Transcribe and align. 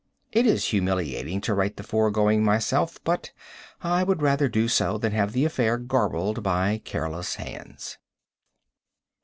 It 0.31 0.47
is 0.47 0.65
humiliating 0.69 1.41
to 1.41 1.53
write 1.53 1.77
the 1.77 1.83
foregoing 1.83 2.43
myself, 2.43 2.97
but 3.03 3.31
I 3.83 4.01
would 4.01 4.19
rather 4.23 4.49
do 4.49 4.67
so 4.67 4.97
than 4.97 5.11
have 5.11 5.31
the 5.31 5.45
affair 5.45 5.77
garbled 5.77 6.41
by 6.41 6.81
careless 6.83 7.35
hands. 7.35 7.99